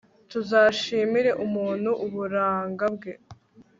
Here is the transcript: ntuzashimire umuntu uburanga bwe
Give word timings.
ntuzashimire 0.27 1.31
umuntu 1.45 1.89
uburanga 2.05 2.85
bwe 2.95 3.11